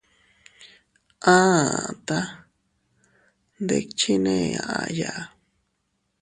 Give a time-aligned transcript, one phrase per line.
[1.35, 2.19] Aata
[3.61, 4.35] ndikchinne
[4.75, 5.11] aʼaya.